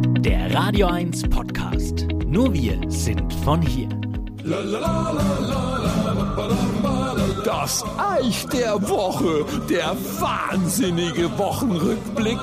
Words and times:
Der 0.00 0.54
Radio 0.54 0.86
1 0.86 1.28
Podcast. 1.28 2.06
Nur 2.26 2.54
wir 2.54 2.80
sind 2.88 3.32
von 3.44 3.60
hier. 3.60 3.88
Das 7.44 7.84
Eich 7.98 8.46
der 8.46 8.80
Woche, 8.88 9.44
der 9.68 9.94
wahnsinnige 10.18 11.36
Wochenrückblick. 11.38 12.38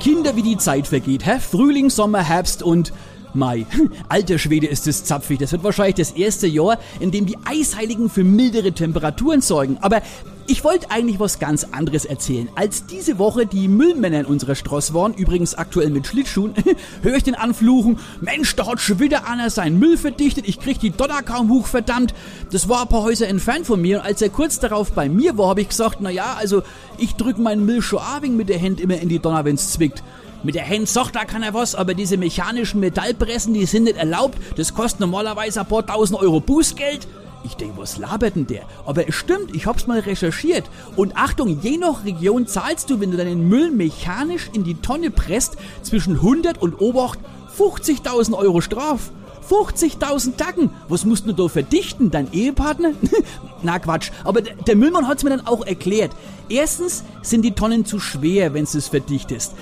Kinder, 0.00 0.36
wie 0.36 0.42
die 0.42 0.58
Zeit 0.58 0.86
vergeht, 0.86 1.24
hä? 1.24 1.38
Frühling, 1.40 1.88
Sommer, 1.88 2.22
Herbst 2.22 2.62
und 2.62 2.92
Mai. 3.32 3.66
Alter 4.08 4.38
Schwede 4.38 4.66
ist 4.66 4.86
es 4.86 5.04
zapfig. 5.04 5.38
Das 5.38 5.52
wird 5.52 5.64
wahrscheinlich 5.64 5.96
das 5.96 6.10
erste 6.10 6.46
Jahr, 6.46 6.78
in 7.00 7.10
dem 7.10 7.24
die 7.24 7.38
Eisheiligen 7.46 8.10
für 8.10 8.24
mildere 8.24 8.72
Temperaturen 8.72 9.40
sorgen. 9.40 9.78
Aber 9.80 10.02
ich 10.48 10.64
wollte 10.64 10.90
eigentlich 10.90 11.20
was 11.20 11.38
ganz 11.38 11.64
anderes 11.72 12.06
erzählen. 12.06 12.48
Als 12.54 12.86
diese 12.86 13.18
Woche 13.18 13.44
die 13.44 13.68
Müllmänner 13.68 14.20
in 14.20 14.26
unserer 14.26 14.54
Stross 14.54 14.94
waren, 14.94 15.12
übrigens 15.12 15.54
aktuell 15.54 15.90
mit 15.90 16.06
Schlittschuhen, 16.06 16.54
höre 17.02 17.16
ich 17.16 17.22
den 17.22 17.34
anfluchen, 17.34 17.98
Mensch, 18.22 18.56
da 18.56 18.66
hat 18.66 18.80
schon 18.80 18.98
wieder 18.98 19.28
einer 19.28 19.50
seinen 19.50 19.78
Müll 19.78 19.98
verdichtet, 19.98 20.48
ich 20.48 20.58
krieg 20.58 20.80
die 20.80 20.90
Donner 20.90 21.22
kaum 21.22 21.50
hoch, 21.50 21.66
verdammt. 21.66 22.14
Das 22.50 22.66
war 22.66 22.82
ein 22.82 22.88
paar 22.88 23.02
Häuser 23.02 23.28
entfernt 23.28 23.66
von 23.66 23.80
mir 23.80 23.98
und 23.98 24.06
als 24.06 24.22
er 24.22 24.30
kurz 24.30 24.58
darauf 24.58 24.92
bei 24.92 25.10
mir 25.10 25.36
war, 25.36 25.50
habe 25.50 25.60
ich 25.60 25.68
gesagt, 25.68 25.98
na 26.00 26.08
ja, 26.08 26.34
also 26.38 26.62
ich 26.96 27.14
drück 27.16 27.36
meinen 27.36 27.66
Müll 27.66 27.82
schon 27.82 28.00
abing 28.00 28.34
mit 28.34 28.48
der 28.48 28.60
Hand 28.60 28.80
immer 28.80 28.98
in 28.98 29.10
die 29.10 29.18
Donner, 29.18 29.44
wenn's 29.44 29.72
zwickt. 29.72 30.02
Mit 30.42 30.54
der 30.54 30.66
Hand 30.66 30.88
sagt 30.88 31.14
da 31.14 31.24
kann 31.24 31.42
er 31.42 31.52
was, 31.52 31.74
aber 31.74 31.92
diese 31.92 32.16
mechanischen 32.16 32.80
Metallpressen, 32.80 33.52
die 33.52 33.66
sind 33.66 33.84
nicht 33.84 33.98
erlaubt. 33.98 34.38
Das 34.56 34.72
kostet 34.72 35.00
normalerweise 35.00 35.60
ein 35.60 35.66
paar 35.66 35.84
tausend 35.84 36.18
Euro 36.18 36.40
Bußgeld. 36.40 37.06
Ich 37.44 37.56
denke, 37.56 37.78
was 37.78 37.98
labert 37.98 38.36
denn 38.36 38.46
der? 38.46 38.62
Aber 38.84 39.08
es 39.08 39.14
stimmt, 39.14 39.54
ich 39.54 39.66
hab's 39.66 39.86
mal 39.86 40.00
recherchiert. 40.00 40.64
Und 40.96 41.16
Achtung, 41.16 41.60
je 41.60 41.76
nach 41.76 42.04
Region 42.04 42.46
zahlst 42.46 42.90
du, 42.90 43.00
wenn 43.00 43.10
du 43.10 43.16
deinen 43.16 43.48
Müll 43.48 43.70
mechanisch 43.70 44.50
in 44.52 44.64
die 44.64 44.74
Tonne 44.74 45.10
presst, 45.10 45.56
zwischen 45.82 46.16
100 46.16 46.60
und 46.60 46.80
Obacht 46.80 47.18
50.000 47.58 48.34
Euro 48.34 48.60
Straf. 48.60 49.10
50.000 49.48 50.36
Tacken. 50.36 50.70
Was 50.88 51.06
musst 51.06 51.26
du 51.26 51.32
da 51.32 51.48
verdichten? 51.48 52.10
Dein 52.10 52.30
Ehepartner? 52.32 52.90
Na 53.62 53.78
Quatsch. 53.78 54.10
Aber 54.24 54.42
der 54.42 54.76
Müllmann 54.76 55.08
hat's 55.08 55.24
mir 55.24 55.30
dann 55.30 55.46
auch 55.46 55.64
erklärt. 55.64 56.12
Erstens 56.50 57.02
sind 57.22 57.42
die 57.42 57.52
Tonnen 57.52 57.84
zu 57.84 57.98
schwer, 57.98 58.52
wenn 58.52 58.66
du 58.66 58.78
es 58.78 58.88
verdichtest. 58.88 59.54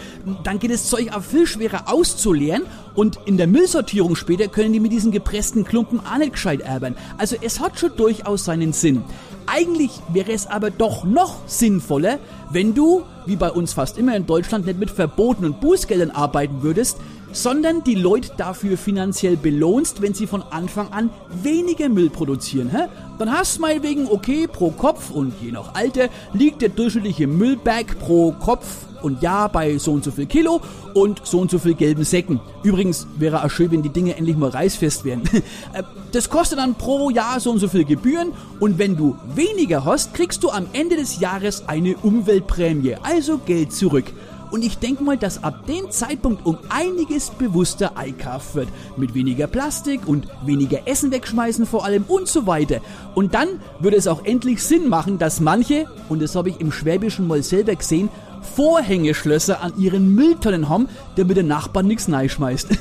Dann 0.43 0.59
geht 0.59 0.73
das 0.73 0.89
Zeug 0.89 1.13
auch 1.13 1.23
viel 1.23 1.47
schwerer 1.47 1.85
auszuleeren 1.87 2.63
und 2.97 3.21
in 3.27 3.37
der 3.37 3.47
Müllsortierung 3.47 4.17
später 4.17 4.49
können 4.49 4.73
die 4.73 4.81
mit 4.81 4.91
diesen 4.91 5.13
gepressten 5.13 5.65
Klumpen 5.65 6.01
auch 6.01 6.19
nicht 6.19 6.33
gescheit 6.33 6.61
erbern. 6.63 6.97
Also 7.19 7.37
es 7.41 7.61
hat 7.61 7.79
schon 7.79 7.95
durchaus 7.97 8.45
seinen 8.47 8.73
Sinn. 8.73 9.05
Eigentlich 9.47 9.93
wäre 10.13 10.33
es 10.33 10.47
aber 10.47 10.71
doch 10.71 11.05
noch 11.05 11.47
sinnvoller, 11.47 12.19
wenn 12.51 12.75
du, 12.75 13.03
wie 13.27 13.37
bei 13.37 13.51
uns 13.51 13.75
fast 13.75 13.97
immer 13.99 14.17
in 14.17 14.27
Deutschland, 14.27 14.67
nicht 14.67 14.81
mit 14.81 14.91
Verboten 14.91 15.45
und 15.45 15.61
Bußgeldern 15.61 16.11
arbeiten 16.11 16.63
würdest, 16.63 16.99
sondern 17.33 17.85
die 17.85 17.95
Leute 17.95 18.31
dafür 18.37 18.77
finanziell 18.79 19.37
belohnst, 19.37 20.01
wenn 20.01 20.15
sie 20.15 20.27
von 20.27 20.43
Anfang 20.43 20.89
an 20.93 21.11
weniger 21.43 21.89
Müll 21.89 22.09
produzieren. 22.09 22.71
Hä? 22.71 22.89
Dann 23.19 23.31
hast 23.31 23.59
du 23.59 23.63
meinetwegen, 23.63 24.09
okay, 24.09 24.49
pro 24.51 24.71
Kopf 24.71 25.11
und 25.11 25.35
je 25.41 25.53
nach 25.53 25.75
Alter 25.75 26.09
liegt 26.33 26.63
der 26.63 26.71
durchschnittliche 26.71 27.27
Müllberg 27.27 27.99
pro 27.99 28.33
Kopf 28.33 28.67
und 29.07 29.23
Jahr 29.23 29.49
bei 29.49 29.79
so 29.79 29.93
und 29.93 30.05
so 30.05 30.11
viel 30.11 30.27
Kilo 30.27 30.61
und 30.95 31.23
so 31.25 31.41
und 31.41 31.51
so 31.51 31.59
viel 31.59 31.75
gelben 31.75 32.05
Säcken. 32.05 32.41
Übrigens 32.63 33.07
wäre 33.17 33.45
auch 33.45 33.51
schön, 33.51 33.71
wenn 33.71 33.83
die 33.83 33.89
Dinge 33.89 34.17
endlich 34.17 34.37
mal 34.37 34.51
reißfest 34.51 35.05
wären. 35.05 35.23
Äh, 35.73 35.83
das 36.13 36.31
kostet 36.31 36.59
dann 36.59 36.75
pro 36.75 37.11
Jahr 37.11 37.41
so 37.41 37.51
und 37.51 37.59
so 37.59 37.69
viel 37.69 37.85
Gebühren 37.85 38.33
und 38.61 38.79
wenn 38.79 38.97
du 38.97 39.17
weniger 39.35 39.85
hast, 39.85 40.15
kriegst 40.15 40.43
du 40.43 40.51
am 40.51 40.67
Ende 40.73 40.97
des 40.97 41.21
Jahres 41.21 41.69
eine 41.69 41.97
Umweltprämie, 41.97 42.97
also 43.03 43.39
Geld 43.39 43.73
zurück. 43.73 44.05
Und 44.51 44.65
ich 44.65 44.79
denke 44.79 45.03
mal, 45.03 45.17
dass 45.17 45.43
ab 45.43 45.67
dem 45.67 45.91
Zeitpunkt 45.91 46.47
um 46.47 46.59
einiges 46.69 47.31
bewusster 47.31 47.97
einkauft 47.97 48.55
wird. 48.55 48.69
Mit 48.97 49.15
weniger 49.15 49.47
Plastik 49.47 50.07
und 50.07 50.29
weniger 50.45 50.87
Essen 50.87 51.11
wegschmeißen 51.11 51.67
vor 51.67 51.85
allem 51.85 52.05
und 52.07 52.29
so 52.29 52.47
weiter. 52.47 52.81
Und 53.15 53.35
dann 53.35 53.61
würde 53.81 53.97
es 53.97 54.07
auch 54.07 54.25
endlich 54.25 54.63
Sinn 54.63 54.89
machen, 54.89 55.19
dass 55.19 55.41
manche, 55.41 55.87
und 56.09 56.23
das 56.23 56.37
habe 56.37 56.51
ich 56.51 56.61
im 56.61 56.71
Schwäbischen 56.71 57.27
mal 57.27 57.43
selber 57.43 57.75
gesehen, 57.75 58.09
Vorhängeschlösser 58.47 59.63
an 59.63 59.73
ihren 59.79 60.15
Mülltonnen 60.15 60.69
haben, 60.69 60.89
damit 61.17 61.37
der 61.37 61.45
Nachbar 61.45 61.83
nichts 61.83 62.09
schmeißt. 62.29 62.69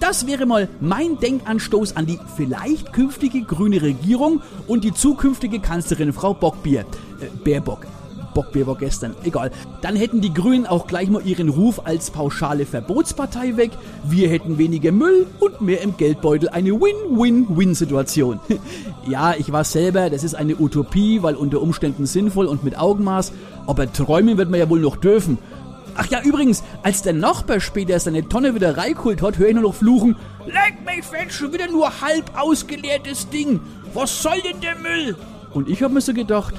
Das 0.00 0.26
wäre 0.26 0.44
mal 0.44 0.68
mein 0.80 1.18
Denkanstoß 1.18 1.96
an 1.96 2.04
die 2.04 2.18
vielleicht 2.36 2.92
künftige 2.92 3.42
grüne 3.42 3.80
Regierung 3.80 4.42
und 4.66 4.84
die 4.84 4.92
zukünftige 4.92 5.60
Kanzlerin 5.60 6.12
Frau 6.12 6.34
Bockbier. 6.34 6.80
Äh, 7.20 7.26
Baerbock. 7.42 7.86
Bockbier 8.34 8.66
war 8.66 8.76
gestern, 8.76 9.14
egal. 9.24 9.50
Dann 9.80 9.96
hätten 9.96 10.20
die 10.20 10.32
Grünen 10.32 10.66
auch 10.66 10.86
gleich 10.86 11.08
mal 11.10 11.26
ihren 11.26 11.48
Ruf 11.48 11.82
als 11.84 12.10
pauschale 12.10 12.66
Verbotspartei 12.66 13.56
weg. 13.56 13.70
Wir 14.04 14.28
hätten 14.28 14.58
weniger 14.58 14.92
Müll 14.92 15.26
und 15.40 15.60
mehr 15.60 15.80
im 15.82 15.96
Geldbeutel. 15.96 16.48
Eine 16.48 16.72
Win-Win-Win-Situation. 16.72 18.40
ja, 19.06 19.34
ich 19.36 19.52
war 19.52 19.64
selber, 19.64 20.10
das 20.10 20.24
ist 20.24 20.34
eine 20.34 20.56
Utopie, 20.56 21.22
weil 21.22 21.34
unter 21.34 21.60
Umständen 21.60 22.06
sinnvoll 22.06 22.46
und 22.46 22.64
mit 22.64 22.78
Augenmaß. 22.78 23.32
Aber 23.66 23.92
träumen 23.92 24.38
wird 24.38 24.50
man 24.50 24.60
ja 24.60 24.68
wohl 24.68 24.80
noch 24.80 24.96
dürfen. 24.96 25.38
Ach 25.94 26.06
ja, 26.06 26.22
übrigens, 26.22 26.62
als 26.82 27.02
der 27.02 27.12
Nachbar 27.12 27.60
später 27.60 27.98
seine 28.00 28.26
Tonne 28.28 28.54
wieder 28.54 28.76
reingeholt 28.76 29.20
hat, 29.20 29.38
höre 29.38 29.48
ich 29.48 29.54
nur 29.54 29.64
noch 29.64 29.74
fluchen. 29.74 30.16
Leck 30.46 30.84
mich 30.86 31.04
fett, 31.04 31.32
schon 31.32 31.52
wieder 31.52 31.68
nur 31.68 32.00
halb 32.00 32.30
ausgeleertes 32.38 33.28
Ding. 33.28 33.60
Was 33.92 34.22
soll 34.22 34.40
denn 34.40 34.60
der 34.60 34.76
Müll? 34.76 35.16
Und 35.52 35.68
ich 35.68 35.82
hab 35.82 35.92
mir 35.92 36.00
so 36.00 36.14
gedacht, 36.14 36.54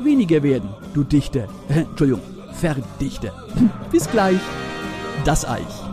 weniger 0.00 0.42
werden, 0.42 0.70
du 0.94 1.04
Dichter. 1.04 1.48
Entschuldigung, 1.68 2.22
Verdichter. 2.52 3.32
Bis 3.90 4.10
gleich. 4.10 4.40
Das 5.24 5.48
Eich. 5.48 5.88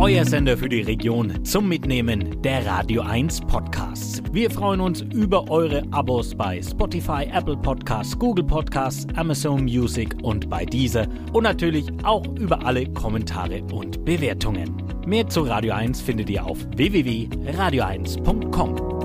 Euer 0.00 0.24
Sender 0.24 0.56
für 0.56 0.70
die 0.70 0.80
Region 0.80 1.44
zum 1.44 1.68
Mitnehmen 1.68 2.40
der 2.40 2.64
Radio 2.64 3.02
1 3.02 3.42
Podcasts. 3.42 4.22
Wir 4.32 4.50
freuen 4.50 4.80
uns 4.80 5.02
über 5.02 5.50
eure 5.50 5.82
Abos 5.90 6.34
bei 6.34 6.62
Spotify, 6.62 7.26
Apple 7.30 7.58
Podcasts, 7.58 8.18
Google 8.18 8.46
Podcasts, 8.46 9.06
Amazon 9.16 9.64
Music 9.64 10.16
und 10.22 10.48
bei 10.48 10.64
dieser 10.64 11.06
und 11.34 11.42
natürlich 11.42 11.92
auch 12.02 12.24
über 12.38 12.64
alle 12.64 12.90
Kommentare 12.94 13.62
und 13.72 14.02
Bewertungen. 14.06 14.82
Mehr 15.04 15.28
zu 15.28 15.42
Radio 15.42 15.74
1 15.74 16.00
findet 16.00 16.30
ihr 16.30 16.46
auf 16.46 16.56
www.radio1.com. 16.76 18.99